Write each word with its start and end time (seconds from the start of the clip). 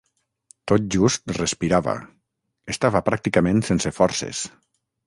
Tot 0.71 0.87
just 0.95 1.33
respirava, 1.39 1.95
estava 2.77 3.05
pràcticament 3.13 3.65
sense 3.71 3.95
forces. 4.01 4.47